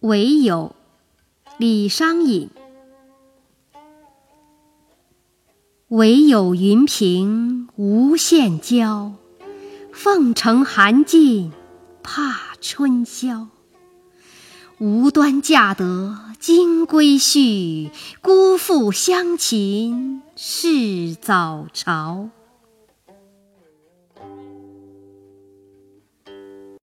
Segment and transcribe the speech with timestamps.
[0.00, 0.74] 唯有
[1.58, 2.48] 李商隐
[5.88, 9.12] 唯有云平无限娇，
[9.92, 11.52] 凤城寒尽
[12.02, 13.48] 怕春宵。
[14.78, 17.90] 无端嫁得金龟婿，
[18.22, 22.30] 辜负乡情是早朝。